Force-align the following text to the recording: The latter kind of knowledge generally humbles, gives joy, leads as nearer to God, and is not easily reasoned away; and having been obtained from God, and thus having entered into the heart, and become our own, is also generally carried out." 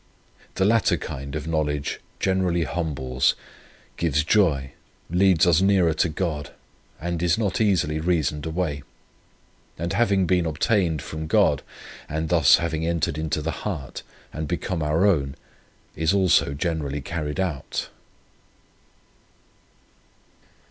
The 0.55 0.65
latter 0.65 0.97
kind 0.97 1.35
of 1.35 1.47
knowledge 1.47 1.99
generally 2.19 2.63
humbles, 2.63 3.35
gives 3.97 4.23
joy, 4.23 4.71
leads 5.11 5.45
as 5.45 5.61
nearer 5.61 5.93
to 5.93 6.09
God, 6.09 6.49
and 6.99 7.21
is 7.21 7.37
not 7.37 7.61
easily 7.61 7.99
reasoned 7.99 8.47
away; 8.47 8.81
and 9.77 9.93
having 9.93 10.25
been 10.25 10.47
obtained 10.47 11.03
from 11.03 11.27
God, 11.27 11.61
and 12.09 12.29
thus 12.29 12.55
having 12.57 12.83
entered 12.83 13.19
into 13.19 13.43
the 13.43 13.51
heart, 13.61 14.01
and 14.33 14.47
become 14.47 14.81
our 14.81 15.05
own, 15.05 15.35
is 15.95 16.15
also 16.15 16.55
generally 16.55 17.01
carried 17.01 17.39
out." 17.39 17.89